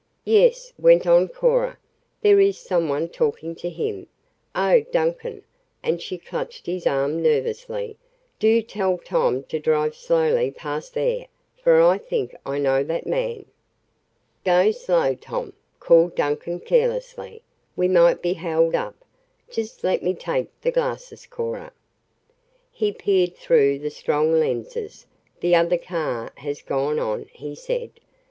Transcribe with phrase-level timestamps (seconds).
[0.25, 1.77] "Yes," went on Cora,
[2.23, 4.07] "there is some one talking to him.
[4.55, 5.43] Oh, Duncan,"
[5.83, 7.97] and she clutched his arm nervously,
[8.39, 13.45] "do tell Tom to drive slowly past there, for I think I know that man."
[14.43, 17.43] "Go slow, Tom," called Duncan carelessly.
[17.75, 18.95] "We might be held up.
[19.51, 21.71] Just let me take the glasses, Cora."
[22.71, 25.05] He peered through the strong lenses.
[25.41, 27.91] "The other car has gone on," he said.